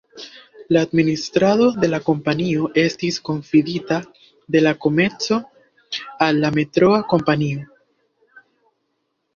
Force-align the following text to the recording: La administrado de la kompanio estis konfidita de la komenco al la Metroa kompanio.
La 0.73 0.81
administrado 0.87 1.67
de 1.83 1.89
la 1.91 1.99
kompanio 2.07 2.69
estis 2.85 3.19
konfidita 3.29 4.01
de 4.57 4.65
la 4.65 4.73
komenco 4.87 5.41
al 6.29 6.43
la 6.47 6.53
Metroa 6.59 7.05
kompanio. 7.15 7.69